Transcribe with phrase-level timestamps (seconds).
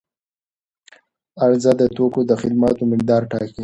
[1.43, 3.59] عرضه د توکو او خدماتو مقدار ټاکي.